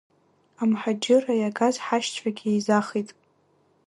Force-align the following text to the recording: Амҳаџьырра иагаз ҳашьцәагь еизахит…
Амҳаџьырра 0.61 1.35
иагаз 1.37 1.75
ҳашьцәагь 1.85 2.41
еизахит… 2.49 3.09